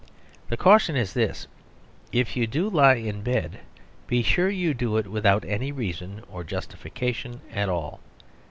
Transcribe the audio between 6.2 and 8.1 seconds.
or justification at all.